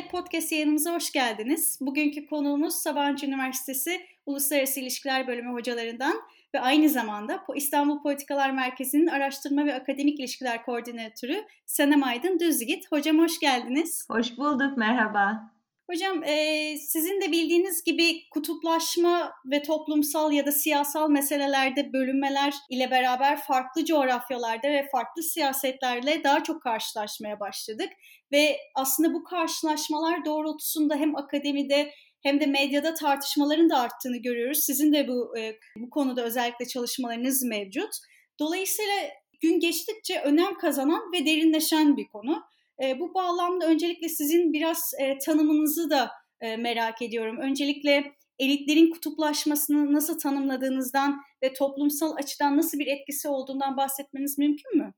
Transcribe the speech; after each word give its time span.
Selep 0.00 0.12
Podcast 0.12 0.52
yayınımıza 0.52 0.94
hoş 0.94 1.12
geldiniz. 1.12 1.78
Bugünkü 1.80 2.26
konuğumuz 2.26 2.74
Sabancı 2.74 3.26
Üniversitesi 3.26 4.00
Uluslararası 4.26 4.80
İlişkiler 4.80 5.26
Bölümü 5.26 5.52
hocalarından 5.52 6.14
ve 6.54 6.60
aynı 6.60 6.88
zamanda 6.88 7.44
İstanbul 7.56 8.02
Politikalar 8.02 8.50
Merkezi'nin 8.50 9.06
Araştırma 9.06 9.66
ve 9.66 9.74
Akademik 9.74 10.20
İlişkiler 10.20 10.64
Koordinatörü 10.64 11.44
Senem 11.66 12.02
Aydın 12.02 12.38
Düzgit. 12.38 12.92
Hocam 12.92 13.18
hoş 13.18 13.40
geldiniz. 13.40 14.06
Hoş 14.10 14.38
bulduk, 14.38 14.76
merhaba. 14.76 15.50
Hocam 15.90 16.24
e, 16.24 16.76
sizin 16.78 17.20
de 17.20 17.32
bildiğiniz 17.32 17.84
gibi 17.84 18.28
kutuplaşma 18.28 19.32
ve 19.44 19.62
toplumsal 19.62 20.32
ya 20.32 20.46
da 20.46 20.52
siyasal 20.52 21.10
meselelerde 21.10 21.92
bölünmeler 21.92 22.54
ile 22.70 22.90
beraber 22.90 23.42
farklı 23.42 23.84
coğrafyalarda 23.84 24.68
ve 24.68 24.88
farklı 24.92 25.22
siyasetlerle 25.22 26.24
daha 26.24 26.42
çok 26.42 26.62
karşılaşmaya 26.62 27.40
başladık. 27.40 27.88
Ve 28.32 28.56
aslında 28.74 29.14
bu 29.14 29.24
karşılaşmalar 29.24 30.24
doğrultusunda 30.24 30.96
hem 30.96 31.16
akademide 31.16 31.90
hem 32.22 32.40
de 32.40 32.46
medyada 32.46 32.94
tartışmaların 32.94 33.70
da 33.70 33.78
arttığını 33.78 34.16
görüyoruz. 34.16 34.58
Sizin 34.58 34.92
de 34.92 35.08
bu 35.08 35.38
e, 35.38 35.56
bu 35.76 35.90
konuda 35.90 36.24
özellikle 36.24 36.66
çalışmalarınız 36.66 37.42
mevcut. 37.42 37.90
Dolayısıyla 38.38 38.94
gün 39.40 39.60
geçtikçe 39.60 40.20
önem 40.20 40.54
kazanan 40.54 41.12
ve 41.12 41.26
derinleşen 41.26 41.96
bir 41.96 42.08
konu. 42.08 42.42
E, 42.82 43.00
bu 43.00 43.14
bağlamda 43.14 43.66
öncelikle 43.66 44.08
sizin 44.08 44.52
biraz 44.52 44.92
e, 45.00 45.18
tanımınızı 45.18 45.90
da 45.90 46.10
e, 46.40 46.56
merak 46.56 47.02
ediyorum. 47.02 47.38
Öncelikle 47.38 48.12
elitlerin 48.38 48.90
kutuplaşmasını 48.90 49.92
nasıl 49.92 50.18
tanımladığınızdan 50.18 51.20
ve 51.42 51.52
toplumsal 51.52 52.16
açıdan 52.16 52.56
nasıl 52.56 52.78
bir 52.78 52.86
etkisi 52.86 53.28
olduğundan 53.28 53.76
bahsetmeniz 53.76 54.38
mümkün 54.38 54.78
mü? 54.78 54.94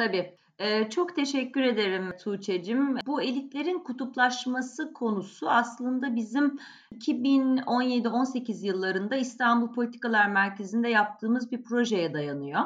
Tabii. 0.00 0.34
Ee, 0.58 0.90
çok 0.90 1.16
teşekkür 1.16 1.62
ederim 1.62 2.12
Tuğçe'cim. 2.24 2.96
Bu 3.06 3.22
elitlerin 3.22 3.78
kutuplaşması 3.78 4.92
konusu 4.92 5.50
aslında 5.50 6.16
bizim 6.16 6.58
2017-18 6.94 8.66
yıllarında 8.66 9.16
İstanbul 9.16 9.74
Politikalar 9.74 10.28
Merkezi'nde 10.28 10.88
yaptığımız 10.88 11.52
bir 11.52 11.62
projeye 11.62 12.14
dayanıyor. 12.14 12.60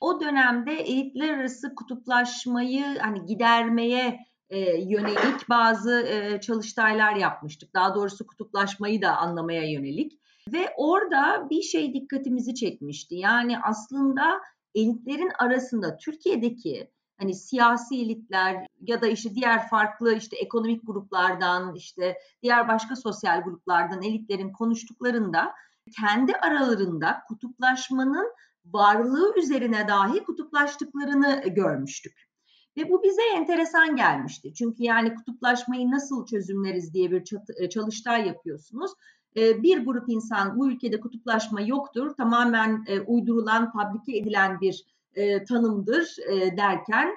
O 0.00 0.20
dönemde 0.20 0.72
elitler 0.72 1.38
arası 1.38 1.74
kutuplaşmayı 1.74 2.84
hani 3.00 3.26
gidermeye 3.26 4.26
e, 4.50 4.58
yönelik 4.80 5.48
bazı 5.48 6.00
e, 6.00 6.40
çalıştaylar 6.40 7.16
yapmıştık. 7.16 7.74
Daha 7.74 7.94
doğrusu 7.94 8.26
kutuplaşmayı 8.26 9.02
da 9.02 9.16
anlamaya 9.16 9.70
yönelik. 9.70 10.18
Ve 10.52 10.74
orada 10.76 11.46
bir 11.50 11.62
şey 11.62 11.94
dikkatimizi 11.94 12.54
çekmişti. 12.54 13.14
Yani 13.14 13.58
aslında 13.62 14.40
elitlerin 14.80 15.30
arasında 15.38 15.96
Türkiye'deki 15.96 16.90
hani 17.18 17.34
siyasi 17.34 18.00
elitler 18.00 18.66
ya 18.80 19.00
da 19.00 19.06
işte 19.06 19.34
diğer 19.34 19.68
farklı 19.68 20.16
işte 20.16 20.36
ekonomik 20.36 20.86
gruplardan 20.86 21.74
işte 21.74 22.18
diğer 22.42 22.68
başka 22.68 22.96
sosyal 22.96 23.42
gruplardan 23.42 24.02
elitlerin 24.02 24.52
konuştuklarında 24.52 25.54
kendi 26.00 26.32
aralarında 26.32 27.20
kutuplaşmanın 27.28 28.32
varlığı 28.64 29.34
üzerine 29.38 29.88
dahi 29.88 30.24
kutuplaştıklarını 30.24 31.42
görmüştük. 31.46 32.28
Ve 32.76 32.90
bu 32.90 33.02
bize 33.02 33.22
enteresan 33.34 33.96
gelmişti. 33.96 34.54
Çünkü 34.54 34.82
yani 34.82 35.14
kutuplaşmayı 35.14 35.90
nasıl 35.90 36.26
çözümleriz 36.26 36.94
diye 36.94 37.10
bir 37.10 37.24
e, 37.58 37.68
çalıştay 37.68 38.26
yapıyorsunuz. 38.26 38.90
E, 39.36 39.62
bir 39.62 39.84
grup 39.84 40.08
insan 40.08 40.58
bu 40.58 40.70
ülkede 40.70 41.00
kutuplaşma 41.00 41.60
yoktur, 41.60 42.14
tamamen 42.14 42.84
e, 42.86 43.00
uydurulan, 43.00 43.72
fabrike 43.72 44.18
edilen 44.18 44.60
bir 44.60 44.84
e, 45.14 45.44
tanımdır 45.44 46.16
e, 46.28 46.56
derken 46.56 47.08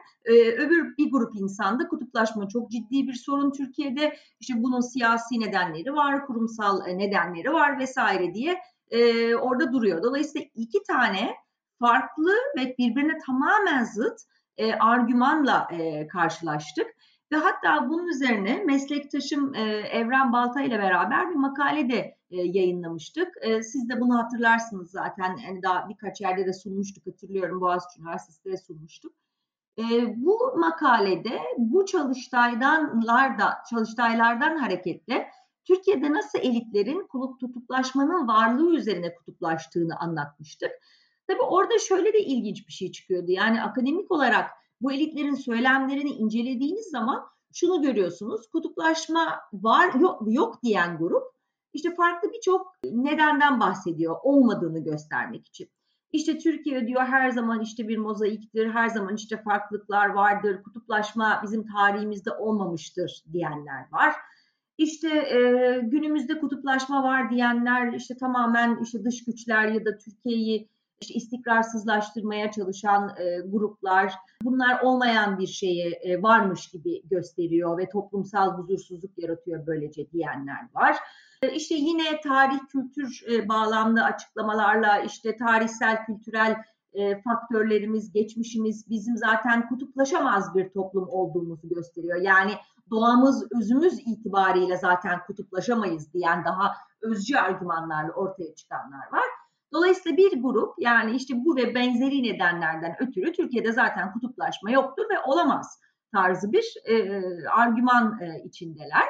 öbür 0.57 0.97
bir 0.97 1.11
grup 1.11 1.35
insanda 1.35 1.87
kutuplaşma 1.87 2.47
çok 2.47 2.71
ciddi 2.71 3.07
bir 3.07 3.13
sorun 3.13 3.51
Türkiye'de. 3.51 4.15
İşte 4.39 4.53
bunun 4.57 4.81
siyasi 4.81 5.39
nedenleri 5.39 5.93
var, 5.93 6.25
kurumsal 6.25 6.85
nedenleri 6.85 7.53
var 7.53 7.79
vesaire 7.79 8.33
diye 8.33 8.57
orada 9.35 9.73
duruyor. 9.73 10.03
Dolayısıyla 10.03 10.47
iki 10.55 10.83
tane 10.83 11.35
farklı 11.79 12.31
ve 12.57 12.75
birbirine 12.77 13.17
tamamen 13.25 13.83
zıt 13.83 14.19
argümanla 14.79 15.67
karşılaştık. 16.11 16.87
Ve 17.31 17.35
hatta 17.35 17.89
bunun 17.89 18.07
üzerine 18.07 18.63
meslektaşım 18.63 19.55
e, 19.55 19.61
Evren 19.71 20.33
Balta 20.33 20.61
ile 20.61 20.79
beraber 20.79 21.29
bir 21.29 21.35
makale 21.35 21.89
de 21.89 22.17
e, 22.29 22.41
yayınlamıştık. 22.41 23.27
E, 23.41 23.63
siz 23.63 23.89
de 23.89 23.99
bunu 23.99 24.17
hatırlarsınız 24.17 24.91
zaten. 24.91 25.37
Yani 25.45 25.63
daha 25.63 25.89
birkaç 25.89 26.21
yerde 26.21 26.45
de 26.45 26.53
sunmuştuk 26.53 27.07
hatırlıyorum. 27.07 27.61
Boğaziçi 27.61 28.01
Üniversitesi'nde 28.01 28.57
sunmuştuk. 28.57 29.13
E, 29.79 29.83
bu 30.17 30.53
makalede 30.57 31.39
bu 31.57 31.85
çalıştaydanlarda, 31.85 33.57
çalıştaylardan 33.69 34.57
hareketle 34.57 35.27
Türkiye'de 35.65 36.13
nasıl 36.13 36.39
elitlerin 36.39 37.07
kulüp 37.07 37.39
tutuplaşmanın 37.39 38.27
varlığı 38.27 38.75
üzerine 38.75 39.15
kutuplaştığını 39.15 39.99
anlatmıştık. 39.99 40.71
Tabii 41.27 41.41
orada 41.41 41.79
şöyle 41.79 42.13
de 42.13 42.19
ilginç 42.19 42.67
bir 42.67 42.73
şey 42.73 42.91
çıkıyordu. 42.91 43.31
Yani 43.31 43.63
akademik 43.63 44.11
olarak 44.11 44.49
bu 44.81 44.91
elitlerin 44.91 45.35
söylemlerini 45.35 46.09
incelediğiniz 46.09 46.85
zaman 46.85 47.23
şunu 47.53 47.81
görüyorsunuz. 47.81 48.49
Kutuplaşma 48.49 49.39
var 49.53 49.93
yok, 49.93 50.21
yok 50.25 50.63
diyen 50.63 50.97
grup 50.97 51.23
işte 51.73 51.95
farklı 51.95 52.31
birçok 52.33 52.75
nedenden 52.83 53.59
bahsediyor 53.59 54.15
olmadığını 54.23 54.79
göstermek 54.83 55.47
için. 55.47 55.69
İşte 56.11 56.37
Türkiye 56.37 56.87
diyor 56.87 57.01
her 57.01 57.29
zaman 57.29 57.61
işte 57.61 57.87
bir 57.87 57.97
mozaiktir, 57.97 58.69
her 58.69 58.89
zaman 58.89 59.15
işte 59.15 59.41
farklılıklar 59.43 60.09
vardır, 60.09 60.63
kutuplaşma 60.63 61.41
bizim 61.43 61.65
tarihimizde 61.67 62.31
olmamıştır 62.31 63.23
diyenler 63.33 63.85
var. 63.91 64.15
İşte 64.77 65.07
e, 65.07 65.79
günümüzde 65.83 66.39
kutuplaşma 66.39 67.03
var 67.03 67.29
diyenler 67.29 67.93
işte 67.93 68.17
tamamen 68.17 68.79
işte 68.83 69.03
dış 69.03 69.25
güçler 69.25 69.67
ya 69.67 69.85
da 69.85 69.97
Türkiye'yi 69.97 70.69
istikrarsızlaştırmaya 71.09 72.51
çalışan 72.51 73.09
e, 73.09 73.39
gruplar 73.39 74.13
bunlar 74.43 74.79
olmayan 74.81 75.39
bir 75.39 75.47
şeyi 75.47 75.93
e, 75.93 76.21
varmış 76.21 76.67
gibi 76.67 77.01
gösteriyor 77.09 77.77
ve 77.77 77.89
toplumsal 77.89 78.57
huzursuzluk 78.57 79.17
yaratıyor 79.17 79.67
böylece 79.67 80.11
diyenler 80.11 80.67
var. 80.75 80.97
E, 81.41 81.51
işte 81.51 81.75
yine 81.75 82.21
tarih 82.21 82.59
kültür 82.69 83.21
e, 83.31 83.49
bağlamlı 83.49 84.03
açıklamalarla 84.03 84.99
işte 84.99 85.37
tarihsel 85.37 86.05
kültürel 86.05 86.55
e, 86.93 87.21
faktörlerimiz, 87.21 88.13
geçmişimiz 88.13 88.89
bizim 88.89 89.17
zaten 89.17 89.67
kutuplaşamaz 89.67 90.55
bir 90.55 90.69
toplum 90.69 91.09
olduğumuzu 91.09 91.69
gösteriyor. 91.69 92.21
Yani 92.21 92.51
doğamız, 92.89 93.47
özümüz 93.51 93.99
itibariyle 93.99 94.77
zaten 94.77 95.19
kutuplaşamayız 95.27 96.13
diyen 96.13 96.45
daha 96.45 96.73
özcü 97.01 97.37
argümanlarla 97.37 98.11
ortaya 98.11 98.55
çıkanlar 98.55 99.11
var. 99.11 99.23
Dolayısıyla 99.73 100.17
bir 100.17 100.41
grup 100.41 100.73
yani 100.79 101.15
işte 101.15 101.33
bu 101.37 101.55
ve 101.55 101.75
benzeri 101.75 102.23
nedenlerden 102.23 102.95
ötürü 102.99 103.33
Türkiye'de 103.33 103.71
zaten 103.71 104.13
kutuplaşma 104.13 104.71
yoktur 104.71 105.03
ve 105.03 105.19
olamaz 105.25 105.79
tarzı 106.11 106.51
bir 106.51 106.65
e, 106.85 107.21
argüman 107.49 108.19
e, 108.21 108.43
içindeler. 108.43 109.05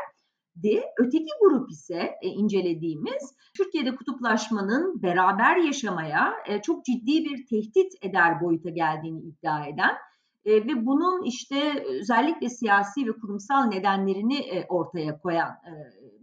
De, 0.56 0.84
öteki 0.98 1.30
grup 1.42 1.72
ise 1.72 2.12
e, 2.22 2.28
incelediğimiz 2.28 3.36
Türkiye'de 3.58 3.96
kutuplaşmanın 3.96 5.02
beraber 5.04 5.58
yaşamaya 5.58 6.34
e, 6.46 6.62
çok 6.62 6.86
ciddi 6.86 7.26
bir 7.26 7.46
tehdit 7.46 7.94
eder 8.02 8.42
boyuta 8.42 8.70
geldiğini 8.70 9.22
iddia 9.22 9.66
eden 9.66 9.96
e, 10.46 10.52
ve 10.68 10.86
bunun 10.86 11.24
işte 11.24 11.86
özellikle 11.88 12.50
siyasi 12.50 13.08
ve 13.08 13.12
kurumsal 13.12 13.64
nedenlerini 13.64 14.38
e, 14.38 14.66
ortaya 14.66 15.20
koyan 15.20 15.50
e, 15.50 15.74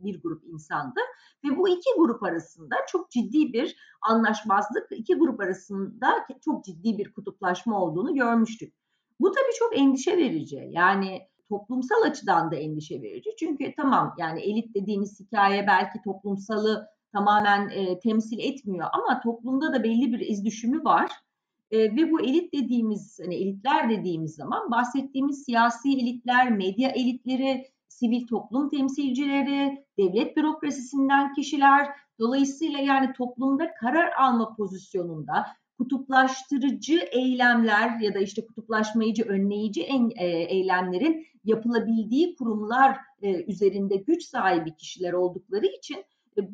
bir 0.05 0.23
grup 0.23 0.45
insandı 0.45 1.01
ve 1.44 1.56
bu 1.56 1.69
iki 1.69 1.91
grup 1.99 2.23
arasında 2.23 2.75
çok 2.88 3.11
ciddi 3.11 3.53
bir 3.53 3.76
anlaşmazlık, 4.03 4.87
iki 4.91 5.15
grup 5.15 5.41
arasında 5.41 6.26
çok 6.44 6.65
ciddi 6.65 6.99
bir 6.99 7.12
kutuplaşma 7.12 7.82
olduğunu 7.82 8.15
görmüştük. 8.15 8.75
Bu 9.20 9.32
tabii 9.32 9.55
çok 9.59 9.79
endişe 9.79 10.17
verici. 10.17 10.69
Yani 10.70 11.20
toplumsal 11.49 12.03
açıdan 12.03 12.50
da 12.50 12.56
endişe 12.56 13.03
verici. 13.03 13.31
Çünkü 13.38 13.75
tamam 13.76 14.15
yani 14.19 14.41
elit 14.41 14.75
dediğimiz 14.75 15.20
hikaye 15.20 15.67
belki 15.67 16.03
toplumsalı 16.05 16.87
tamamen 17.12 17.69
e, 17.69 17.99
temsil 17.99 18.38
etmiyor 18.38 18.88
ama 18.93 19.20
toplumda 19.20 19.73
da 19.73 19.85
belli 19.85 20.12
bir 20.12 20.20
iz 20.20 20.44
düşümü 20.44 20.85
var 20.85 21.11
e, 21.70 21.79
ve 21.97 22.11
bu 22.12 22.20
elit 22.20 22.55
dediğimiz, 22.55 23.19
hani 23.25 23.35
elitler 23.35 23.91
dediğimiz 23.91 24.35
zaman 24.35 24.70
bahsettiğimiz 24.70 25.44
siyasi 25.44 25.88
elitler, 25.88 26.53
medya 26.53 26.91
elitleri, 26.91 27.67
sivil 27.88 28.26
toplum 28.26 28.70
temsilcileri, 28.70 29.85
devlet 29.99 30.37
bürokrasisinden 30.37 31.35
kişiler, 31.35 31.88
dolayısıyla 32.19 32.79
yani 32.79 33.12
toplumda 33.12 33.75
karar 33.75 34.12
alma 34.19 34.56
pozisyonunda 34.56 35.47
kutuplaştırıcı 35.79 36.99
eylemler 37.11 38.00
ya 38.00 38.15
da 38.15 38.19
işte 38.19 38.47
kutuplaşmayıcı, 38.47 39.25
önleyici 39.25 39.82
e, 40.17 40.26
eylemlerin 40.26 41.26
yapılabildiği 41.44 42.35
kurumlar 42.35 42.97
e, 43.23 43.44
üzerinde 43.44 43.97
güç 43.97 44.25
sahibi 44.25 44.76
kişiler 44.76 45.12
oldukları 45.12 45.67
için 45.67 46.05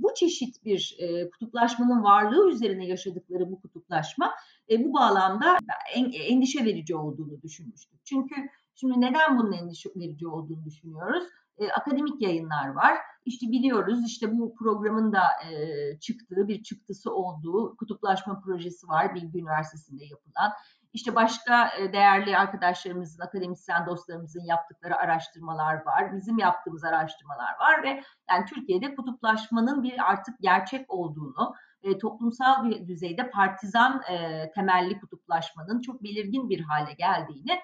bu 0.03 0.15
çeşit 0.15 0.65
bir 0.65 0.97
e, 0.99 1.31
kutuplaşmanın 1.31 2.05
varlığı 2.05 2.51
üzerine 2.51 2.87
yaşadıkları 2.87 3.51
bu 3.51 3.61
kutuplaşma 3.61 4.35
e, 4.71 4.85
bu 4.85 4.95
bağlamda 4.95 5.59
en, 5.95 6.13
endişe 6.13 6.65
verici 6.65 6.97
olduğunu 6.97 7.43
düşünmüştük. 7.43 8.01
Çünkü 8.05 8.35
şimdi 8.75 9.01
neden 9.01 9.39
bunun 9.39 9.53
endişe 9.53 9.91
verici 9.97 10.29
olduğunu 10.29 10.65
düşünüyoruz? 10.65 11.25
e, 11.59 11.71
akademik 11.71 12.23
yayınlar 12.23 12.69
var. 12.69 12.99
İşte 13.25 13.47
biliyoruz 13.47 13.99
işte 14.07 14.39
bu 14.39 14.55
programın 14.55 15.13
da 15.13 15.23
e, 15.51 15.99
çıktığı 16.01 16.49
bir 16.49 16.63
çıktısı 16.63 17.15
olduğu 17.15 17.77
kutuplaşma 17.77 18.41
projesi 18.41 18.89
var 18.89 19.15
Bilgi 19.15 19.39
Üniversitesi'nde 19.39 20.05
yapılan. 20.05 20.53
İşte 20.95 21.15
başka 21.15 21.71
e, 21.79 21.93
değerli 21.93 22.37
arkadaşlarımızın, 22.37 23.23
akademisyen 23.23 23.87
dostlarımızın 23.87 24.45
yaptıkları 24.45 24.97
araştırmalar 24.97 25.87
var. 25.87 26.17
Bizim 26.17 26.39
yaptığımız 26.39 26.85
araştırmalar 26.85 27.59
var 27.61 27.83
ve 27.83 28.03
yani 28.31 28.45
Türkiye'de 28.45 28.95
kutuplaşmanın 28.95 29.83
bir 29.83 30.11
artık 30.11 30.35
gerçek 30.41 30.93
olduğunu, 30.93 31.55
e, 31.83 31.99
toplumsal 31.99 32.65
bir 32.65 32.89
düzeyde 32.89 33.31
partizan 33.31 34.03
e, 34.11 34.51
temelli 34.55 35.01
kutuplaşmanın 35.01 35.81
çok 35.81 36.03
belirgin 36.03 36.49
bir 36.49 36.61
hale 36.61 36.93
geldiğini 36.93 37.61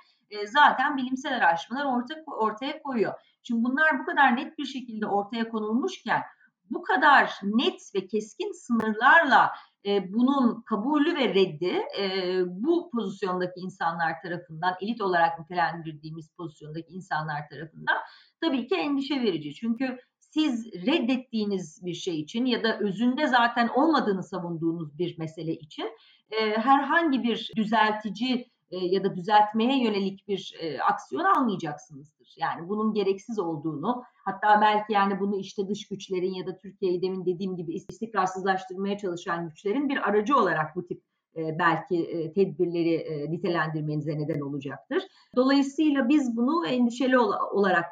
zaten 0.46 0.96
bilimsel 0.96 1.36
araştırmalar 1.36 1.84
orta, 1.84 2.14
ortaya 2.26 2.82
koyuyor. 2.82 3.14
Şimdi 3.42 3.64
bunlar 3.64 3.98
bu 4.00 4.04
kadar 4.04 4.36
net 4.36 4.58
bir 4.58 4.64
şekilde 4.64 5.06
ortaya 5.06 5.48
konulmuşken 5.48 6.22
bu 6.70 6.82
kadar 6.82 7.40
net 7.42 7.80
ve 7.94 8.06
keskin 8.06 8.52
sınırlarla 8.52 9.52
e, 9.86 10.12
bunun 10.12 10.62
kabulü 10.62 11.16
ve 11.16 11.34
reddi 11.34 11.82
e, 12.00 12.42
bu 12.46 12.90
pozisyondaki 12.90 13.60
insanlar 13.60 14.22
tarafından, 14.22 14.74
elit 14.80 15.00
olarak 15.00 15.38
nitelendirdiğimiz 15.38 16.30
pozisyondaki 16.30 16.92
insanlar 16.92 17.48
tarafından 17.48 17.96
tabii 18.40 18.66
ki 18.66 18.74
endişe 18.74 19.22
verici. 19.22 19.54
Çünkü 19.54 19.98
siz 20.18 20.66
reddettiğiniz 20.66 21.84
bir 21.84 21.94
şey 21.94 22.20
için 22.20 22.44
ya 22.44 22.62
da 22.62 22.78
özünde 22.78 23.26
zaten 23.26 23.68
olmadığını 23.68 24.22
savunduğunuz 24.22 24.98
bir 24.98 25.18
mesele 25.18 25.52
için 25.52 25.90
e, 26.30 26.50
herhangi 26.50 27.22
bir 27.22 27.50
düzeltici 27.56 28.50
e, 28.70 28.76
ya 28.78 29.04
da 29.04 29.16
düzeltmeye 29.16 29.84
yönelik 29.84 30.28
bir 30.28 30.54
e, 30.60 30.80
aksiyon 30.80 31.24
almayacaksınızdır. 31.24 32.34
Yani 32.38 32.68
bunun 32.68 32.94
gereksiz 32.94 33.38
olduğunu, 33.38 34.02
hatta 34.24 34.60
belki 34.60 34.92
yani 34.92 35.20
bunu 35.20 35.38
işte 35.38 35.68
dış 35.68 35.88
güçlerin 35.88 36.34
ya 36.34 36.46
da 36.46 36.56
Türkiye'yi 36.56 37.02
demin 37.02 37.26
dediğim 37.26 37.56
gibi 37.56 37.74
istikrarsızlaştırmaya 37.74 38.98
çalışan 38.98 39.48
güçlerin 39.48 39.88
bir 39.88 40.08
aracı 40.08 40.36
olarak 40.36 40.76
bu 40.76 40.86
tip 40.86 41.02
e, 41.36 41.58
belki 41.58 42.32
tedbirleri 42.34 43.26
nitelendirmenize 43.32 44.18
neden 44.18 44.40
olacaktır. 44.40 45.02
Dolayısıyla 45.36 46.08
biz 46.08 46.36
bunu 46.36 46.66
endişeli 46.66 47.18
olarak 47.52 47.84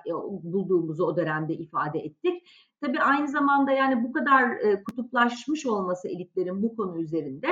bulduğumuzu 0.43 1.05
o 1.05 1.17
dönemde 1.17 1.55
ifade 1.55 1.99
ettik. 1.99 2.43
Tabii 2.81 3.01
aynı 3.01 3.29
zamanda 3.29 3.73
yani 3.73 4.05
bu 4.05 4.13
kadar 4.13 4.59
kutuplaşmış 4.85 5.67
olması 5.67 6.09
elitlerin 6.09 6.63
bu 6.63 6.77
konu 6.77 7.03
üzerinde 7.03 7.49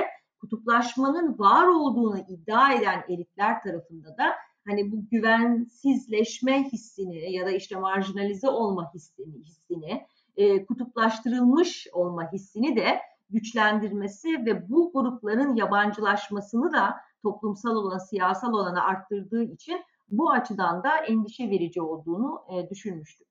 kutuplaşmanın 0.49 1.39
var 1.39 1.67
olduğunu 1.67 2.19
iddia 2.19 2.73
eden 2.73 3.03
elitler 3.09 3.61
tarafında 3.61 4.17
da 4.17 4.35
hani 4.67 4.91
bu 4.91 5.09
güvensizleşme 5.11 6.63
hissini 6.63 7.33
ya 7.33 7.45
da 7.45 7.51
işte 7.51 7.75
marjinalize 7.75 8.49
olma 8.49 8.93
hissini, 8.93 9.43
hissini 9.43 10.05
e, 10.37 10.65
kutuplaştırılmış 10.65 11.87
olma 11.93 12.31
hissini 12.31 12.75
de 12.75 12.99
güçlendirmesi 13.29 14.45
ve 14.45 14.69
bu 14.69 14.91
grupların 14.93 15.55
yabancılaşmasını 15.55 16.73
da 16.73 16.95
toplumsal 17.23 17.75
olana, 17.75 17.99
siyasal 17.99 18.53
olana 18.53 18.83
arttırdığı 18.83 19.43
için 19.43 19.81
bu 20.09 20.31
açıdan 20.31 20.83
da 20.83 20.97
endişe 20.97 21.49
verici 21.49 21.81
olduğunu 21.81 22.41
e, 22.49 22.69
düşünmüştük. 22.69 23.27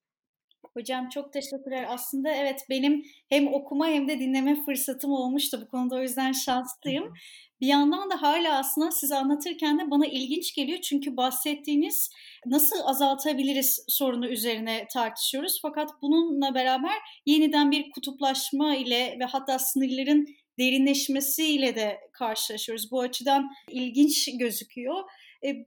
Hocam 0.76 1.08
çok 1.08 1.32
teşekkürler. 1.32 1.87
Aslında 1.88 2.31
evet 2.31 2.67
benim 2.70 3.02
hem 3.28 3.55
okuma 3.55 3.87
hem 3.87 4.08
de 4.08 4.19
dinleme 4.19 4.64
fırsatım 4.64 5.12
olmuştu 5.12 5.58
bu 5.62 5.69
konuda 5.69 5.96
o 5.96 6.02
yüzden 6.02 6.32
şanslıyım. 6.32 7.12
Bir 7.61 7.67
yandan 7.67 8.11
da 8.11 8.23
hala 8.23 8.58
aslında 8.58 8.90
size 8.90 9.17
anlatırken 9.17 9.78
de 9.78 9.90
bana 9.90 10.06
ilginç 10.06 10.55
geliyor 10.55 10.81
çünkü 10.81 11.17
bahsettiğiniz 11.17 12.11
nasıl 12.46 12.76
azaltabiliriz 12.84 13.84
sorunu 13.88 14.28
üzerine 14.28 14.87
tartışıyoruz. 14.93 15.58
Fakat 15.62 15.90
bununla 16.02 16.55
beraber 16.55 16.96
yeniden 17.26 17.70
bir 17.70 17.90
kutuplaşma 17.90 18.76
ile 18.76 19.17
ve 19.20 19.25
hatta 19.25 19.58
sınırların 19.58 20.26
derinleşmesiyle 20.58 21.75
de 21.76 22.00
karşılaşıyoruz. 22.12 22.90
Bu 22.90 23.00
açıdan 23.00 23.49
ilginç 23.70 24.28
gözüküyor. 24.38 25.05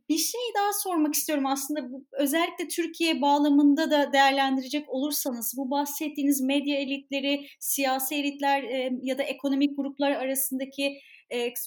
Bir 0.09 0.17
şey 0.17 0.41
daha 0.57 0.73
sormak 0.73 1.13
istiyorum 1.13 1.45
aslında 1.45 1.91
bu, 1.91 2.05
özellikle 2.11 2.67
Türkiye 2.67 3.21
bağlamında 3.21 3.91
da 3.91 4.13
değerlendirecek 4.13 4.89
olursanız 4.89 5.53
bu 5.57 5.71
bahsettiğiniz 5.71 6.41
medya 6.41 6.75
elitleri, 6.75 7.47
siyasi 7.59 8.15
elitler 8.15 8.63
ya 9.01 9.17
da 9.17 9.23
ekonomik 9.23 9.77
gruplar 9.77 10.11
arasındaki 10.11 10.99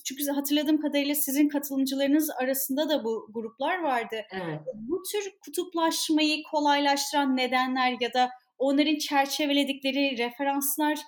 çünkü 0.04 0.30
hatırladığım 0.30 0.80
kadarıyla 0.80 1.14
sizin 1.14 1.48
katılımcılarınız 1.48 2.30
arasında 2.30 2.88
da 2.88 3.04
bu 3.04 3.30
gruplar 3.34 3.78
vardı. 3.78 4.16
Evet. 4.32 4.60
Bu 4.74 5.02
tür 5.12 5.32
kutuplaşmayı 5.44 6.42
kolaylaştıran 6.50 7.36
nedenler 7.36 7.96
ya 8.00 8.12
da 8.12 8.30
onların 8.58 8.98
çerçeveledikleri 8.98 10.18
referanslar 10.18 10.98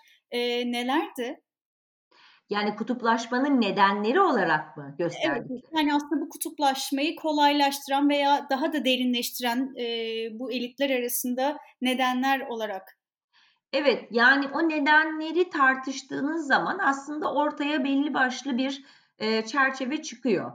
nelerdi? 0.65 1.41
Yani 2.51 2.77
kutuplaşmanın 2.77 3.61
nedenleri 3.61 4.21
olarak 4.21 4.77
mı 4.77 4.95
gösterdik? 4.99 5.51
Evet, 5.51 5.65
yani 5.77 5.95
aslında 5.95 6.21
bu 6.21 6.29
kutuplaşmayı 6.29 7.17
kolaylaştıran 7.17 8.09
veya 8.09 8.47
daha 8.51 8.73
da 8.73 8.85
derinleştiren 8.85 9.75
e, 9.79 9.87
bu 10.39 10.53
elitler 10.53 10.91
arasında 10.91 11.57
nedenler 11.81 12.41
olarak. 12.41 12.99
Evet, 13.73 14.09
yani 14.11 14.49
o 14.55 14.69
nedenleri 14.69 15.51
tartıştığınız 15.51 16.47
zaman 16.47 16.79
aslında 16.79 17.35
ortaya 17.35 17.85
belli 17.85 18.15
başlı 18.15 18.59
bir 18.59 18.85
e, 19.19 19.47
çerçeve 19.47 20.03
çıkıyor. 20.03 20.53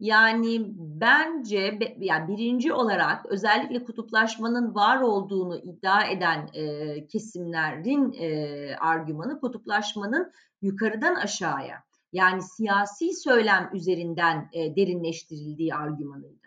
Yani 0.00 0.66
bence 0.76 1.78
yani 1.98 2.28
birinci 2.28 2.72
olarak 2.72 3.26
özellikle 3.26 3.84
kutuplaşmanın 3.84 4.74
var 4.74 5.00
olduğunu 5.00 5.58
iddia 5.58 6.04
eden 6.04 6.50
e, 6.54 7.06
kesimlerin 7.06 8.12
e, 8.12 8.76
argümanı 8.76 9.40
kutuplaşmanın 9.40 10.32
yukarıdan 10.62 11.14
aşağıya 11.14 11.84
yani 12.12 12.42
siyasi 12.42 13.14
söylem 13.14 13.70
üzerinden 13.74 14.48
e, 14.52 14.76
derinleştirildiği 14.76 15.74
argümanıydı. 15.74 16.46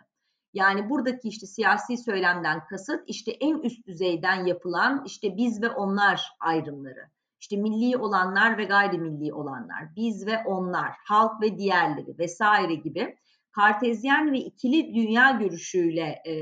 Yani 0.54 0.90
buradaki 0.90 1.28
işte 1.28 1.48
siyasi 1.48 1.98
söylemden 1.98 2.66
kasıt 2.66 3.04
işte 3.08 3.32
en 3.32 3.58
üst 3.58 3.88
düzeyden 3.88 4.46
yapılan 4.46 5.04
işte 5.06 5.38
biz 5.38 5.62
ve 5.62 5.70
onlar 5.70 6.32
ayrımları. 6.40 7.10
İşte 7.40 7.58
milli 7.58 7.98
olanlar 7.98 8.58
ve 8.58 8.64
gayrimilli 8.64 9.34
olanlar, 9.34 9.96
biz 9.96 10.28
ve 10.28 10.44
onlar, 10.46 10.92
halk 11.06 11.42
ve 11.42 11.58
diğerleri 11.58 12.18
vesaire 12.20 12.76
gibi 12.76 13.16
kartezyen 13.56 14.32
ve 14.32 14.38
ikili 14.38 14.96
dünya 14.96 15.32
görüşüyle 15.32 16.22
e, 16.26 16.34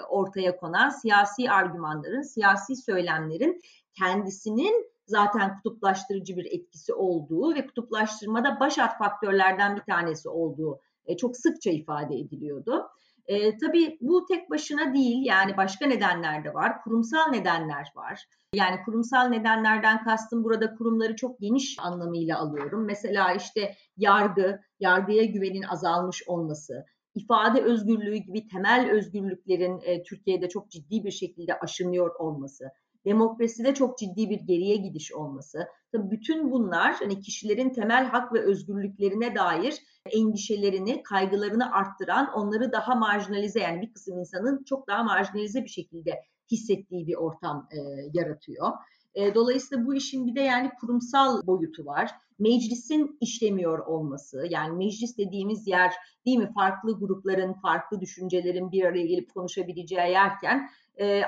ortaya 0.00 0.56
konan 0.56 0.88
siyasi 0.88 1.50
argümanların, 1.50 2.22
siyasi 2.22 2.76
söylemlerin 2.76 3.60
kendisinin 3.98 4.94
zaten 5.06 5.56
kutuplaştırıcı 5.56 6.36
bir 6.36 6.44
etkisi 6.44 6.94
olduğu 6.94 7.54
ve 7.54 7.66
kutuplaştırmada 7.66 8.60
başat 8.60 8.98
faktörlerden 8.98 9.76
bir 9.76 9.82
tanesi 9.82 10.28
olduğu 10.28 10.80
e, 11.06 11.16
çok 11.16 11.36
sıkça 11.36 11.70
ifade 11.70 12.14
ediliyordu. 12.16 12.88
E, 13.26 13.58
tabii 13.58 13.98
bu 14.00 14.26
tek 14.26 14.50
başına 14.50 14.94
değil 14.94 15.26
yani 15.26 15.56
başka 15.56 15.86
nedenler 15.86 16.44
de 16.44 16.54
var. 16.54 16.82
Kurumsal 16.82 17.30
nedenler 17.30 17.92
var. 17.96 18.24
Yani 18.54 18.76
kurumsal 18.84 19.28
nedenlerden 19.28 20.04
kastım 20.04 20.44
burada 20.44 20.74
kurumları 20.74 21.16
çok 21.16 21.40
geniş 21.40 21.76
anlamıyla 21.78 22.38
alıyorum. 22.38 22.84
Mesela 22.86 23.34
işte 23.34 23.74
yargı, 23.96 24.60
yargıya 24.80 25.24
güvenin 25.24 25.62
azalmış 25.62 26.22
olması, 26.26 26.84
ifade 27.14 27.62
özgürlüğü 27.62 28.16
gibi 28.16 28.48
temel 28.48 28.90
özgürlüklerin 28.90 29.80
e, 29.84 30.02
Türkiye'de 30.02 30.48
çok 30.48 30.70
ciddi 30.70 31.04
bir 31.04 31.10
şekilde 31.10 31.58
aşınıyor 31.58 32.14
olması, 32.18 32.64
demokraside 33.04 33.74
çok 33.74 33.98
ciddi 33.98 34.30
bir 34.30 34.40
geriye 34.40 34.76
gidiş 34.76 35.12
olması. 35.12 35.66
Tabii 35.92 36.10
bütün 36.10 36.50
bunlar 36.50 36.94
hani 36.94 37.20
kişilerin 37.20 37.70
temel 37.70 38.04
hak 38.04 38.32
ve 38.32 38.40
özgürlüklerine 38.40 39.34
dair 39.34 39.74
endişelerini, 40.10 41.02
kaygılarını 41.02 41.72
arttıran, 41.72 42.32
onları 42.34 42.72
daha 42.72 42.94
marjinalize 42.94 43.60
yani 43.60 43.82
bir 43.82 43.92
kısım 43.92 44.18
insanın 44.18 44.64
çok 44.64 44.88
daha 44.88 45.02
marjinalize 45.02 45.62
bir 45.64 45.68
şekilde 45.68 46.20
hissettiği 46.50 47.06
bir 47.06 47.14
ortam 47.14 47.68
e, 47.72 47.78
yaratıyor. 48.12 48.72
E, 49.14 49.34
dolayısıyla 49.34 49.86
bu 49.86 49.94
işin 49.94 50.26
bir 50.26 50.34
de 50.34 50.40
yani 50.40 50.70
kurumsal 50.80 51.46
boyutu 51.46 51.86
var. 51.86 52.10
Meclisin 52.38 53.18
işlemiyor 53.20 53.78
olması, 53.78 54.46
yani 54.50 54.76
meclis 54.76 55.18
dediğimiz 55.18 55.66
yer 55.66 55.92
değil 56.26 56.38
mi 56.38 56.52
farklı 56.54 56.98
grupların, 56.98 57.52
farklı 57.52 58.00
düşüncelerin 58.00 58.72
bir 58.72 58.84
araya 58.84 59.06
gelip 59.06 59.34
konuşabileceği 59.34 60.10
yerken 60.10 60.70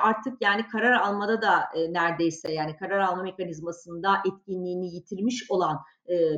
artık 0.01 0.35
yani 0.41 0.69
karar 0.69 0.93
almada 0.93 1.43
da 1.43 1.65
neredeyse 1.91 2.53
yani 2.53 2.77
karar 2.77 2.99
alma 2.99 3.23
mekanizmasında 3.23 4.17
etkinliğini 4.27 4.95
yitirmiş 4.95 5.51
olan 5.51 5.79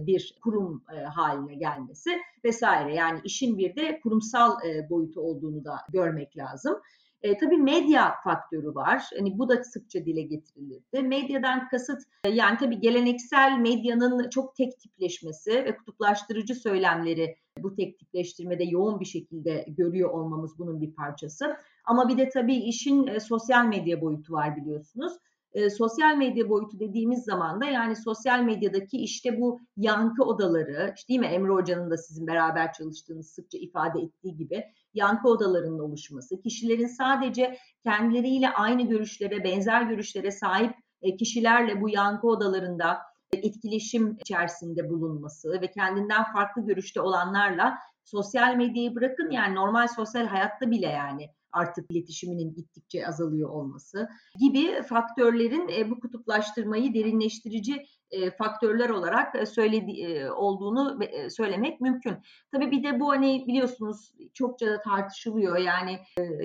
bir 0.00 0.38
kurum 0.42 0.84
haline 1.14 1.54
gelmesi 1.54 2.10
vesaire. 2.44 2.94
Yani 2.94 3.20
işin 3.24 3.58
bir 3.58 3.76
de 3.76 4.00
kurumsal 4.00 4.56
boyutu 4.90 5.20
olduğunu 5.20 5.64
da 5.64 5.76
görmek 5.92 6.36
lazım. 6.36 6.80
E, 7.22 7.38
tabii 7.38 7.56
medya 7.56 8.14
faktörü 8.24 8.74
var. 8.74 9.02
Hani 9.18 9.38
bu 9.38 9.48
da 9.48 9.64
sıkça 9.64 10.04
dile 10.04 10.22
getirilirdi. 10.22 11.02
Medyadan 11.02 11.68
kasıt 11.68 11.98
yani 12.26 12.58
tabii 12.58 12.80
geleneksel 12.80 13.58
medyanın 13.58 14.30
çok 14.30 14.56
tek 14.56 14.80
tipleşmesi 14.80 15.50
ve 15.50 15.76
kutuplaştırıcı 15.76 16.54
söylemleri 16.54 17.36
bu 17.58 17.74
tek 17.74 17.98
tipleştirmede 17.98 18.64
yoğun 18.64 19.00
bir 19.00 19.04
şekilde 19.04 19.64
görüyor 19.68 20.10
olmamız 20.10 20.58
bunun 20.58 20.80
bir 20.80 20.94
parçası. 20.94 21.56
Ama 21.88 22.08
bir 22.08 22.18
de 22.18 22.28
tabii 22.28 22.56
işin 22.56 23.06
e, 23.06 23.20
sosyal 23.20 23.64
medya 23.64 24.00
boyutu 24.00 24.32
var 24.32 24.56
biliyorsunuz. 24.56 25.12
E, 25.52 25.70
sosyal 25.70 26.16
medya 26.16 26.48
boyutu 26.48 26.80
dediğimiz 26.80 27.24
zaman 27.24 27.60
da 27.60 27.64
yani 27.64 27.96
sosyal 27.96 28.40
medyadaki 28.40 28.98
işte 28.98 29.40
bu 29.40 29.60
yankı 29.76 30.24
odaları, 30.24 30.92
işte 30.96 31.08
değil 31.08 31.20
mi 31.20 31.26
Emre 31.26 31.52
Hoca'nın 31.52 31.90
da 31.90 31.96
sizin 31.96 32.26
beraber 32.26 32.72
çalıştığınız 32.72 33.30
sıkça 33.30 33.58
ifade 33.58 34.00
ettiği 34.00 34.36
gibi 34.36 34.64
yankı 34.94 35.28
odalarının 35.28 35.78
oluşması, 35.78 36.40
kişilerin 36.40 36.86
sadece 36.86 37.58
kendileriyle 37.82 38.48
aynı 38.48 38.88
görüşlere, 38.88 39.44
benzer 39.44 39.82
görüşlere 39.82 40.30
sahip 40.30 40.74
e, 41.02 41.16
kişilerle 41.16 41.80
bu 41.80 41.88
yankı 41.88 42.26
odalarında 42.26 42.98
etkileşim 43.32 44.16
içerisinde 44.20 44.90
bulunması 44.90 45.60
ve 45.62 45.70
kendinden 45.70 46.24
farklı 46.32 46.66
görüşte 46.66 47.00
olanlarla 47.00 47.78
sosyal 48.04 48.56
medyayı 48.56 48.94
bırakın 48.94 49.30
yani 49.30 49.54
normal 49.54 49.86
sosyal 49.88 50.26
hayatta 50.26 50.70
bile 50.70 50.86
yani 50.86 51.30
artık 51.52 51.90
iletişiminin 51.90 52.54
gittikçe 52.54 53.06
azalıyor 53.08 53.48
olması 53.50 54.08
gibi 54.40 54.82
faktörlerin 54.82 55.68
e, 55.68 55.90
bu 55.90 56.00
kutuplaştırmayı 56.00 56.94
derinleştirici 56.94 57.86
e, 58.10 58.30
faktörler 58.30 58.88
olarak 58.88 59.34
e, 59.34 59.46
söyledi 59.46 60.00
e, 60.00 60.30
olduğunu 60.30 60.98
söylemek 61.30 61.80
mümkün. 61.80 62.14
Tabii 62.52 62.70
bir 62.70 62.84
de 62.84 63.00
bu 63.00 63.10
hani 63.10 63.44
biliyorsunuz 63.46 64.12
çokça 64.34 64.66
da 64.66 64.80
tartışılıyor. 64.80 65.56
Yani 65.56 65.98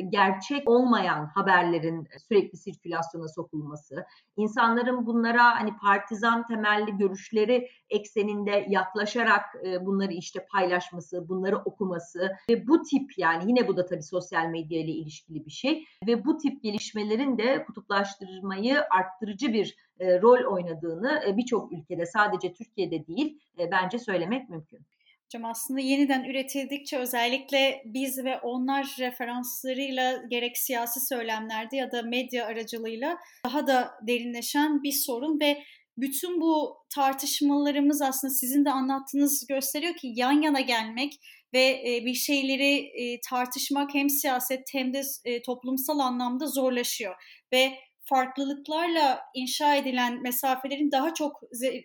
gerçek 0.10 0.70
olmayan 0.70 1.26
haberlerin 1.26 2.08
sürekli 2.28 2.58
sirkülasyona 2.58 3.28
sokulması, 3.28 4.06
insanların 4.38 5.06
bunlara 5.06 5.60
hani 5.60 5.78
partizan 5.78 6.48
temelli 6.48 6.98
görüşleri 6.98 7.70
ekseninde 7.90 8.66
yaklaşarak 8.70 9.44
bunları 9.82 10.14
işte 10.14 10.46
paylaşması, 10.52 11.30
bunları 11.30 11.58
okuması 11.58 12.32
ve 12.50 12.68
bu 12.68 12.84
tip 12.84 13.18
yani 13.18 13.44
yine 13.48 13.68
bu 13.68 13.78
da 13.78 13.86
tabii 13.86 14.04
sosyal 14.04 14.46
medya 14.46 14.80
ile 14.80 14.92
ilişkili 14.92 15.46
bir 15.46 15.52
şey 15.52 15.86
ve 16.08 16.26
bu 16.26 16.38
tip 16.38 16.64
gelişmelerin 16.64 17.38
de 17.38 17.66
kutuplaştırmayı 17.66 18.78
arttırıcı 18.90 19.54
bir 19.54 19.76
e, 20.04 20.22
rol 20.22 20.54
oynadığını 20.54 21.24
e, 21.28 21.38
birçok 21.38 21.72
ülkede 21.72 22.06
sadece 22.06 22.54
Türkiye'de 22.54 23.08
değil 23.08 23.40
e, 23.60 23.72
bence 23.72 24.00
söylemek 24.00 24.50
mümkün. 24.50 24.80
Hocam 25.26 25.46
aslında 25.46 25.80
yeniden 25.80 26.24
üretildikçe 26.24 26.98
özellikle 26.98 27.82
biz 27.86 28.26
ve 28.26 28.40
onlar 28.40 28.96
referanslarıyla 29.00 30.24
gerek 30.30 30.58
siyasi 30.58 31.00
söylemlerde 31.00 31.76
ya 31.76 31.92
da 31.92 32.02
medya 32.02 32.46
aracılığıyla 32.46 33.18
daha 33.46 33.68
da 33.68 33.92
derinleşen 34.08 34.84
bir 34.84 34.92
sorun 34.92 35.40
ve 35.40 35.64
bütün 35.98 36.42
bu 36.42 36.78
tartışmalarımız 36.96 38.02
aslında 38.02 38.34
sizin 38.34 38.66
de 38.66 38.72
anlattığınız 38.72 39.48
gösteriyor 39.48 39.96
ki 39.96 40.12
yan 40.16 40.42
yana 40.42 40.60
gelmek 40.60 41.14
ve 41.54 41.84
bir 42.06 42.14
şeyleri 42.14 42.92
tartışmak 43.30 43.94
hem 43.94 44.10
siyaset 44.10 44.74
hem 44.74 44.94
de 44.94 45.02
toplumsal 45.46 46.00
anlamda 46.00 46.48
zorlaşıyor 46.48 47.16
ve 47.54 47.74
farklılıklarla 48.06 49.20
inşa 49.34 49.76
edilen 49.76 50.22
mesafelerin 50.22 50.92
daha 50.92 51.14
çok 51.14 51.42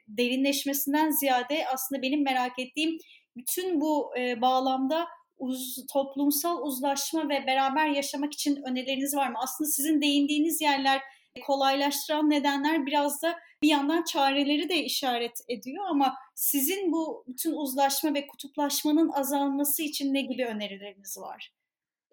derinleşmesinden 0.08 1.10
ziyade 1.10 1.64
aslında 1.72 2.02
benim 2.02 2.24
merak 2.24 2.58
ettiğim 2.58 2.98
bütün 3.36 3.80
bu 3.80 4.18
e, 4.18 4.40
bağlamda 4.40 5.06
uz, 5.38 5.86
toplumsal 5.92 6.62
uzlaşma 6.62 7.28
ve 7.28 7.46
beraber 7.46 7.88
yaşamak 7.88 8.32
için 8.32 8.56
önerileriniz 8.70 9.16
var 9.16 9.28
mı? 9.28 9.38
Aslında 9.42 9.70
sizin 9.70 10.00
değindiğiniz 10.00 10.60
yerler 10.60 11.02
kolaylaştıran 11.46 12.30
nedenler 12.30 12.86
biraz 12.86 13.22
da 13.22 13.38
bir 13.62 13.68
yandan 13.68 14.04
çareleri 14.04 14.68
de 14.68 14.84
işaret 14.84 15.40
ediyor 15.48 15.84
ama 15.90 16.14
sizin 16.34 16.92
bu 16.92 17.24
bütün 17.28 17.52
uzlaşma 17.52 18.14
ve 18.14 18.26
kutuplaşmanın 18.26 19.10
azalması 19.12 19.82
için 19.82 20.14
ne 20.14 20.20
gibi 20.20 20.44
önerileriniz 20.46 21.18
var? 21.18 21.57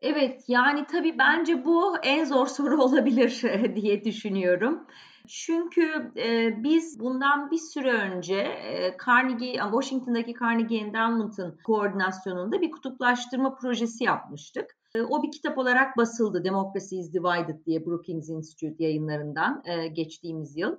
Evet, 0.02 0.44
yani 0.48 0.86
tabii 0.86 1.18
bence 1.18 1.66
bu 1.66 1.98
en 1.98 2.26
zor 2.26 2.48
soru 2.48 2.84
olabilir 2.84 3.42
diye 3.76 4.04
düşünüyorum. 4.04 4.88
Çünkü 5.28 6.12
e, 6.18 6.54
biz 6.64 7.00
bundan 7.00 7.52
bir 7.52 7.58
süre 7.58 7.94
önce 7.94 8.36
e, 8.38 8.98
Carnegie, 9.06 9.60
Washington'daki 9.72 10.34
Carnegie 10.42 10.80
Endowment'ın 10.80 11.58
koordinasyonunda 11.64 12.62
bir 12.62 12.72
kutuplaştırma 12.72 13.56
projesi 13.56 14.04
yapmıştık. 14.04 14.78
E, 14.96 15.02
o 15.02 15.24
bir 15.24 15.32
kitap 15.32 15.58
olarak 15.58 15.98
basıldı. 15.98 16.44
Democracy 16.44 17.00
is 17.00 17.14
Divided 17.14 17.66
diye 17.66 17.86
Brookings 17.86 18.30
Institute 18.30 18.84
yayınlarından 18.84 19.64
e, 19.66 19.88
geçtiğimiz 19.88 20.58
yıl. 20.58 20.76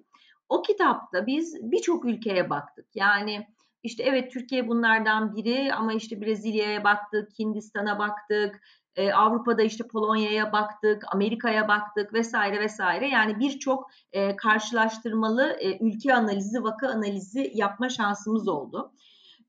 O 0.48 0.62
kitapta 0.62 1.26
biz 1.26 1.54
birçok 1.62 2.04
ülkeye 2.04 2.50
baktık. 2.50 2.86
Yani 2.94 3.46
işte 3.82 4.02
evet 4.02 4.32
Türkiye 4.32 4.68
bunlardan 4.68 5.36
biri 5.36 5.74
ama 5.74 5.92
işte 5.92 6.20
Brezilya'ya 6.20 6.84
baktık, 6.84 7.38
Hindistan'a 7.38 7.98
baktık, 7.98 8.60
e, 8.96 9.12
Avrupa'da 9.12 9.62
işte 9.62 9.86
Polonya'ya 9.86 10.52
baktık, 10.52 11.02
Amerika'ya 11.14 11.68
baktık 11.68 12.12
vesaire 12.12 12.60
vesaire. 12.60 13.08
Yani 13.08 13.38
birçok 13.38 13.90
e, 14.12 14.36
karşılaştırmalı 14.36 15.56
e, 15.60 15.78
ülke 15.78 16.14
analizi, 16.14 16.62
vaka 16.62 16.88
analizi 16.88 17.52
yapma 17.54 17.88
şansımız 17.88 18.48
oldu. 18.48 18.92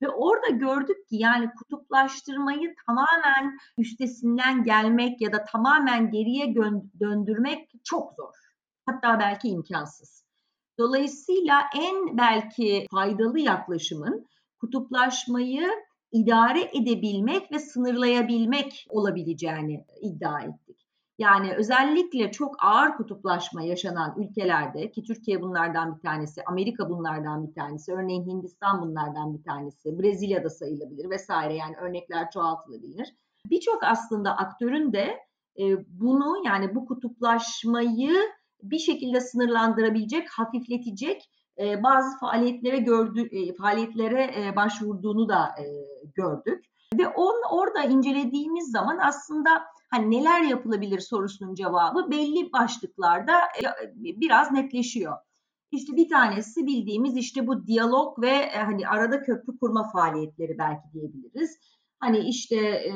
Ve 0.02 0.10
orada 0.10 0.50
gördük 0.50 1.08
ki 1.10 1.16
yani 1.16 1.50
kutuplaştırmayı 1.58 2.76
tamamen 2.86 3.58
üstesinden 3.78 4.64
gelmek 4.64 5.22
ya 5.22 5.34
da 5.34 5.46
tamamen 5.46 6.12
geriye 6.12 6.56
döndürmek 7.00 7.70
çok 7.84 8.14
zor. 8.14 8.34
Hatta 8.86 9.20
belki 9.20 9.48
imkansız. 9.48 10.27
Dolayısıyla 10.80 11.62
en 11.76 12.18
belki 12.18 12.86
faydalı 12.92 13.40
yaklaşımın 13.40 14.26
kutuplaşmayı 14.60 15.68
idare 16.12 16.62
edebilmek 16.74 17.52
ve 17.52 17.60
sınırlayabilmek 17.60 18.86
olabileceğini 18.90 19.86
iddia 20.02 20.42
ettik. 20.42 20.88
Yani 21.18 21.54
özellikle 21.54 22.32
çok 22.32 22.64
ağır 22.64 22.98
kutuplaşma 22.98 23.62
yaşanan 23.62 24.16
ülkelerde 24.18 24.92
ki 24.92 25.04
Türkiye 25.04 25.42
bunlardan 25.42 25.96
bir 25.96 26.02
tanesi, 26.02 26.42
Amerika 26.46 26.90
bunlardan 26.90 27.48
bir 27.48 27.54
tanesi, 27.54 27.94
örneğin 27.94 28.26
Hindistan 28.26 28.82
bunlardan 28.82 29.38
bir 29.38 29.44
tanesi, 29.44 30.00
Brezilya'da 30.00 30.50
sayılabilir 30.50 31.10
vesaire 31.10 31.56
yani 31.56 31.76
örnekler 31.78 32.32
çoğaltılabilir. 32.32 33.16
Birçok 33.46 33.84
aslında 33.84 34.38
aktörün 34.38 34.94
de 34.94 35.18
e, 35.60 35.64
bunu 36.00 36.46
yani 36.46 36.76
bu 36.76 36.86
kutuplaşmayı 36.86 38.14
bir 38.64 38.80
şekilde 38.80 39.22
sınırlandırabilecek, 39.22 40.30
hafifletecek 40.30 41.32
e, 41.60 41.84
bazı 41.84 42.20
faaliyetlere 42.20 42.78
gördü, 42.78 43.28
e, 43.32 43.54
faaliyetlere 43.54 44.24
e, 44.24 44.56
başvurduğunu 44.56 45.30
da 45.30 45.46
e, 45.60 45.66
gördük. 46.16 46.66
Ve 46.94 47.08
on 47.08 47.36
orada 47.52 47.84
incelediğimiz 47.84 48.72
zaman 48.72 49.00
aslında 49.04 49.50
hani 49.92 50.12
neler 50.12 50.42
yapılabilir 50.42 51.00
sorusunun 51.00 51.56
cevabı 51.56 52.12
belli 52.12 52.54
başlıklarda 52.54 53.34
e, 53.42 53.64
biraz 53.96 54.52
netleşiyor. 54.52 55.18
İşte 55.72 55.96
bir 55.96 56.10
tanesi 56.10 56.66
bildiğimiz 56.66 57.18
işte 57.18 57.48
bu 57.48 57.68
diyalog 57.68 58.22
ve 58.22 58.30
e, 58.30 58.58
hani 58.58 58.88
arada 58.88 59.24
köprü 59.24 59.58
kurma 59.60 59.92
faaliyetleri 59.92 60.58
belki 60.58 60.94
diyebiliriz. 60.94 61.58
Hani 62.00 62.20
işte 62.20 62.56
e, 62.56 62.92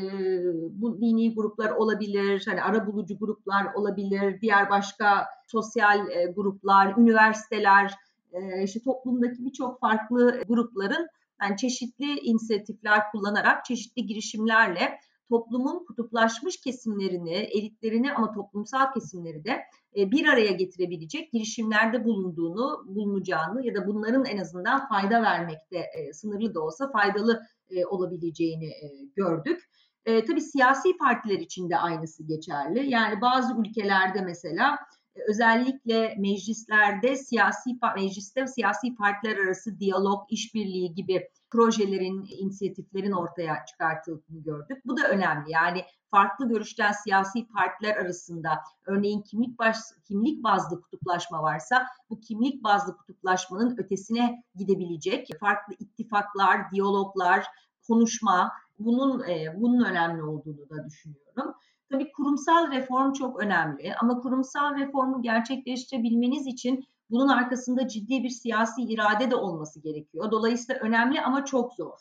bu 0.71 1.01
dini 1.01 1.35
gruplar 1.35 1.71
olabilir, 1.71 2.43
hani 2.47 2.61
ara 2.61 2.87
bulucu 2.87 3.19
gruplar 3.19 3.73
olabilir, 3.73 4.41
diğer 4.41 4.69
başka 4.69 5.25
sosyal 5.47 6.09
e, 6.09 6.25
gruplar, 6.25 6.97
üniversiteler, 6.97 7.93
e, 8.33 8.63
işte 8.63 8.79
toplumdaki 8.83 9.45
birçok 9.45 9.79
farklı 9.79 10.41
grupların 10.47 11.07
yani 11.41 11.57
çeşitli 11.57 12.19
inisiyatifler 12.19 13.11
kullanarak, 13.11 13.65
çeşitli 13.65 14.05
girişimlerle 14.05 14.99
toplumun 15.29 15.85
kutuplaşmış 15.85 16.61
kesimlerini, 16.61 17.33
elitlerini 17.33 18.13
ama 18.13 18.33
toplumsal 18.33 18.93
kesimleri 18.93 19.45
de 19.45 19.59
bir 19.95 20.27
araya 20.27 20.51
getirebilecek 20.51 21.31
girişimlerde 21.31 22.05
bulunduğunu, 22.05 22.83
bulunacağını 22.87 23.65
ya 23.65 23.75
da 23.75 23.87
bunların 23.87 24.25
en 24.25 24.37
azından 24.37 24.87
fayda 24.87 25.21
vermekte 25.21 25.85
sınırlı 26.13 26.53
da 26.53 26.61
olsa 26.61 26.91
faydalı 26.91 27.41
e, 27.75 27.85
olabileceğini 27.85 28.73
gördük. 29.15 29.61
E, 30.05 30.25
tabii 30.25 30.41
siyasi 30.41 30.97
partiler 30.97 31.39
için 31.39 31.69
de 31.69 31.77
aynısı 31.77 32.23
geçerli. 32.23 32.89
Yani 32.89 33.21
bazı 33.21 33.53
ülkelerde 33.61 34.21
mesela 34.21 34.79
özellikle 35.27 36.15
meclislerde 36.17 37.15
siyasi 37.15 37.69
mecliste 37.95 38.47
siyasi 38.47 38.95
partiler 38.95 39.37
arası 39.37 39.79
diyalog, 39.79 40.25
işbirliği 40.29 40.93
gibi 40.93 41.27
projelerin, 41.51 42.25
inisiyatiflerin 42.37 43.11
ortaya 43.11 43.65
çıkartıldığını 43.65 44.43
gördük. 44.43 44.77
Bu 44.85 44.97
da 44.97 45.07
önemli. 45.07 45.51
Yani 45.51 45.85
farklı 46.11 46.49
görüşten 46.49 46.91
siyasi 46.91 47.47
partiler 47.47 47.95
arasında 47.95 48.49
örneğin 48.85 49.21
kimlik 49.21 49.59
baş, 49.59 49.77
kimlik 50.07 50.43
bazlı 50.43 50.81
kutuplaşma 50.81 51.43
varsa 51.43 51.87
bu 52.09 52.19
kimlik 52.19 52.63
bazlı 52.63 52.97
kutuplaşmanın 52.97 53.77
ötesine 53.77 54.43
gidebilecek 54.55 55.27
farklı 55.39 55.73
ittifaklar, 55.79 56.71
diyaloglar, 56.71 57.45
konuşma 57.87 58.51
bunun 58.79 59.29
e, 59.29 59.61
bunun 59.61 59.85
önemli 59.85 60.23
olduğunu 60.23 60.69
da 60.69 60.85
düşünüyorum. 60.85 61.53
Tabii 61.91 62.11
kurumsal 62.11 62.71
reform 62.71 63.13
çok 63.13 63.43
önemli 63.43 63.95
ama 64.01 64.19
kurumsal 64.19 64.75
reformu 64.75 65.21
gerçekleştirebilmeniz 65.21 66.47
için 66.47 66.85
bunun 67.11 67.27
arkasında 67.27 67.87
ciddi 67.87 68.23
bir 68.23 68.29
siyasi 68.29 68.81
irade 68.81 69.31
de 69.31 69.35
olması 69.35 69.81
gerekiyor. 69.81 70.31
Dolayısıyla 70.31 70.81
önemli 70.81 71.21
ama 71.21 71.45
çok 71.45 71.73
zor. 71.73 71.99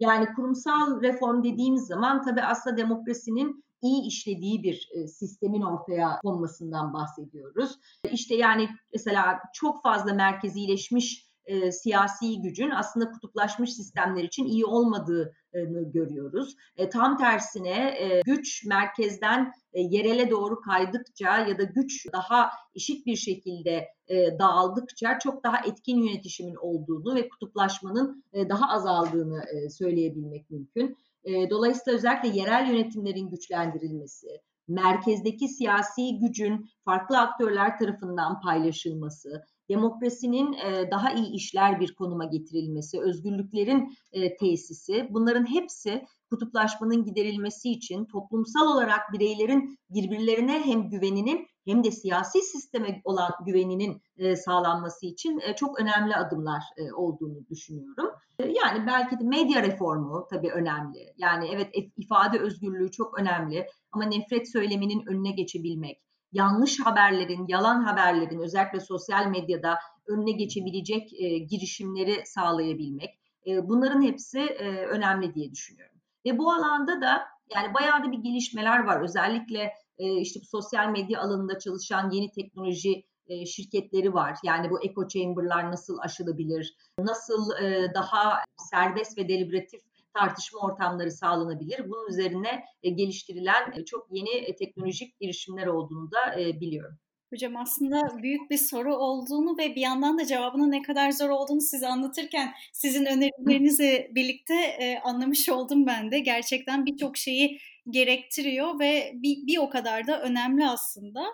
Yani 0.00 0.26
kurumsal 0.36 1.02
reform 1.02 1.42
dediğimiz 1.42 1.86
zaman 1.86 2.22
tabii 2.22 2.42
aslında 2.42 2.76
demokrasinin 2.76 3.64
iyi 3.82 4.06
işlediği 4.06 4.62
bir 4.62 4.88
sistemin 5.08 5.62
ortaya 5.62 6.18
konmasından 6.22 6.92
bahsediyoruz. 6.92 7.78
İşte 8.12 8.34
yani 8.34 8.68
mesela 8.92 9.38
çok 9.54 9.82
fazla 9.82 10.14
merkezileşmiş 10.14 11.29
e, 11.50 11.72
siyasi 11.72 12.40
gücün 12.42 12.70
aslında 12.70 13.10
kutuplaşmış 13.10 13.72
sistemler 13.72 14.24
için 14.24 14.44
iyi 14.44 14.64
olmadığını 14.64 15.92
görüyoruz. 15.92 16.56
E, 16.76 16.88
tam 16.88 17.18
tersine 17.18 17.94
e, 18.00 18.20
güç 18.26 18.64
merkezden 18.66 19.52
e, 19.72 19.80
yerele 19.80 20.30
doğru 20.30 20.60
kaydıkça 20.60 21.38
ya 21.38 21.58
da 21.58 21.62
güç 21.62 22.06
daha 22.12 22.50
eşit 22.74 23.06
bir 23.06 23.16
şekilde 23.16 23.88
e, 24.08 24.38
dağıldıkça 24.38 25.18
çok 25.18 25.44
daha 25.44 25.56
etkin 25.66 26.02
yönetişimin 26.02 26.56
olduğunu 26.56 27.14
ve 27.14 27.28
kutuplaşmanın 27.28 28.24
e, 28.32 28.48
daha 28.48 28.74
azaldığını 28.74 29.42
e, 29.42 29.70
söyleyebilmek 29.70 30.50
mümkün. 30.50 30.96
E, 31.24 31.50
dolayısıyla 31.50 31.98
özellikle 31.98 32.28
yerel 32.28 32.70
yönetimlerin 32.70 33.30
güçlendirilmesi, 33.30 34.28
merkezdeki 34.70 35.48
siyasi 35.48 36.18
gücün 36.18 36.66
farklı 36.84 37.18
aktörler 37.18 37.78
tarafından 37.78 38.40
paylaşılması, 38.40 39.44
demokrasinin 39.68 40.52
e, 40.52 40.90
daha 40.90 41.12
iyi 41.12 41.32
işler 41.32 41.80
bir 41.80 41.94
konuma 41.94 42.24
getirilmesi, 42.24 43.00
özgürlüklerin 43.00 43.94
e, 44.12 44.36
tesisi 44.36 45.08
bunların 45.10 45.54
hepsi 45.54 46.06
kutuplaşmanın 46.30 47.04
giderilmesi 47.04 47.70
için 47.70 48.04
toplumsal 48.04 48.66
olarak 48.66 49.12
bireylerin 49.12 49.78
birbirlerine 49.90 50.60
hem 50.64 50.90
güveninin 50.90 51.46
hem 51.70 51.84
de 51.84 51.90
siyasi 51.90 52.42
sisteme 52.42 53.00
olan 53.04 53.30
güveninin 53.46 54.02
e, 54.16 54.36
sağlanması 54.36 55.06
için 55.06 55.40
çok 55.56 55.80
önemli 55.80 56.16
adımlar 56.16 56.62
olduğunu 56.94 57.46
düşünüyorum. 57.50 58.10
Yani 58.38 58.86
belki 58.86 59.20
de 59.20 59.24
medya 59.24 59.62
reformu 59.62 60.26
tabii 60.30 60.50
önemli. 60.50 61.14
Yani 61.18 61.48
evet 61.52 61.74
ifade 61.96 62.38
özgürlüğü 62.38 62.90
çok 62.90 63.20
önemli 63.20 63.66
ama 63.92 64.04
nefret 64.04 64.52
söyleminin 64.52 65.06
önüne 65.06 65.30
geçebilmek, 65.30 66.02
yanlış 66.32 66.80
haberlerin, 66.80 67.46
yalan 67.48 67.82
haberlerin 67.82 68.40
özellikle 68.40 68.80
sosyal 68.80 69.26
medyada 69.26 69.78
önüne 70.06 70.32
geçebilecek 70.32 71.12
e, 71.20 71.38
girişimleri 71.38 72.26
sağlayabilmek. 72.26 73.18
E, 73.46 73.68
bunların 73.68 74.02
hepsi 74.02 74.40
e, 74.40 74.86
önemli 74.86 75.34
diye 75.34 75.50
düşünüyorum. 75.50 75.96
Ve 76.26 76.38
bu 76.38 76.52
alanda 76.52 77.00
da 77.00 77.22
yani 77.54 77.74
bayağı 77.74 78.04
da 78.04 78.12
bir 78.12 78.18
gelişmeler 78.18 78.84
var. 78.84 79.00
Özellikle 79.00 79.72
e, 80.00 80.20
işte 80.20 80.40
bu 80.40 80.46
sosyal 80.46 80.90
medya 80.90 81.20
alanında 81.20 81.58
çalışan 81.58 82.10
yeni 82.10 82.30
teknoloji 82.30 83.04
e, 83.26 83.46
şirketleri 83.46 84.14
var. 84.14 84.36
Yani 84.44 84.70
bu 84.70 84.84
echo 84.84 85.08
chamber'lar 85.08 85.70
nasıl 85.70 85.98
aşılabilir? 85.98 86.76
Nasıl 86.98 87.62
e, 87.62 87.94
daha 87.94 88.38
serbest 88.70 89.18
ve 89.18 89.28
deliberatif 89.28 89.80
tartışma 90.14 90.60
ortamları 90.60 91.10
sağlanabilir. 91.10 91.90
Bunun 91.90 92.08
üzerine 92.08 92.64
e, 92.82 92.90
geliştirilen 92.90 93.84
çok 93.84 94.06
yeni 94.10 94.56
teknolojik 94.56 95.20
girişimler 95.20 95.66
olduğunu 95.66 96.10
da 96.10 96.36
biliyorum. 96.60 96.98
Hocam 97.30 97.56
aslında 97.56 98.22
büyük 98.22 98.50
bir 98.50 98.56
soru 98.56 98.96
olduğunu 98.96 99.58
ve 99.58 99.74
bir 99.74 99.80
yandan 99.80 100.18
da 100.18 100.26
cevabının 100.26 100.70
ne 100.70 100.82
kadar 100.82 101.10
zor 101.10 101.28
olduğunu 101.28 101.60
size 101.60 101.88
anlatırken 101.88 102.52
sizin 102.72 103.04
önerilerinizle 103.04 104.10
birlikte 104.14 104.54
e, 104.54 104.98
anlamış 104.98 105.48
oldum 105.48 105.86
ben 105.86 106.10
de. 106.10 106.18
Gerçekten 106.18 106.86
birçok 106.86 107.16
şeyi 107.16 107.58
gerektiriyor 107.90 108.80
ve 108.80 109.12
bir, 109.14 109.46
bir 109.46 109.58
o 109.58 109.70
kadar 109.70 110.06
da 110.06 110.22
önemli 110.22 110.66
aslında. 110.66 111.24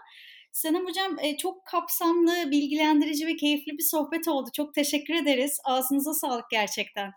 Senem 0.52 0.86
Hocam 0.86 1.16
e, 1.22 1.36
çok 1.36 1.66
kapsamlı, 1.66 2.50
bilgilendirici 2.50 3.26
ve 3.26 3.36
keyifli 3.36 3.78
bir 3.78 3.82
sohbet 3.82 4.28
oldu. 4.28 4.50
Çok 4.52 4.74
teşekkür 4.74 5.14
ederiz. 5.14 5.58
Ağzınıza 5.64 6.14
sağlık 6.14 6.50
gerçekten. 6.50 7.12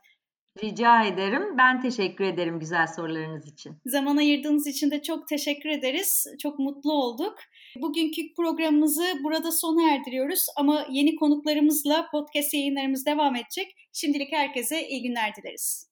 Rica 0.63 1.05
ederim. 1.05 1.57
Ben 1.57 1.81
teşekkür 1.81 2.23
ederim 2.23 2.59
güzel 2.59 2.87
sorularınız 2.87 3.47
için. 3.47 3.77
Zaman 3.85 4.17
ayırdığınız 4.17 4.67
için 4.67 4.91
de 4.91 5.01
çok 5.01 5.27
teşekkür 5.27 5.69
ederiz. 5.69 6.25
Çok 6.41 6.59
mutlu 6.59 6.93
olduk. 6.93 7.35
Bugünkü 7.81 8.33
programımızı 8.33 9.05
burada 9.23 9.51
sona 9.51 9.93
erdiriyoruz 9.93 10.45
ama 10.57 10.85
yeni 10.91 11.15
konuklarımızla 11.15 12.07
podcast 12.11 12.53
yayınlarımız 12.53 13.05
devam 13.05 13.35
edecek. 13.35 13.75
Şimdilik 13.93 14.33
herkese 14.33 14.87
iyi 14.87 15.01
günler 15.01 15.35
dileriz. 15.35 15.88